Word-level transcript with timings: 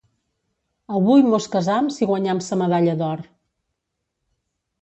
Avui 0.99 1.25
mos 1.33 1.47
casam 1.57 1.91
si 1.97 2.09
guanyam 2.13 2.41
sa 2.47 2.59
medalla 2.63 2.99
d'or. 3.03 3.25